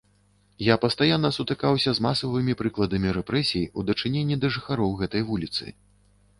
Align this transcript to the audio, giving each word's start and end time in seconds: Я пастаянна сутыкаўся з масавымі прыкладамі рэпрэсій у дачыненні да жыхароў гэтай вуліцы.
Я 0.67 0.77
пастаянна 0.85 1.29
сутыкаўся 1.37 1.93
з 1.99 2.05
масавымі 2.07 2.57
прыкладамі 2.63 3.13
рэпрэсій 3.21 3.65
у 3.77 3.87
дачыненні 3.93 4.35
да 4.43 4.47
жыхароў 4.59 4.91
гэтай 5.07 5.21
вуліцы. 5.33 5.65